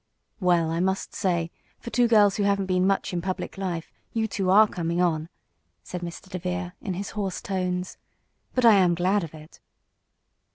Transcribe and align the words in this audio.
"Well, 0.39 0.71
I 0.71 0.79
must 0.79 1.13
say, 1.13 1.51
for 1.79 1.91
two 1.91 2.07
girls 2.07 2.37
who 2.37 2.41
haven't 2.43 2.65
been 2.65 2.87
much 2.87 3.13
in 3.13 3.21
public 3.21 3.55
life, 3.55 3.91
you 4.13 4.27
two 4.27 4.49
are 4.49 4.67
coming 4.67 4.99
on," 4.99 5.29
said 5.83 6.01
Mr. 6.01 6.27
DeVere, 6.27 6.71
in 6.81 6.95
his 6.95 7.11
hoarse 7.11 7.39
tones. 7.39 7.97
"But 8.55 8.65
I 8.65 8.73
am 8.73 8.95
glad 8.95 9.23
of 9.23 9.35
it!" 9.35 9.59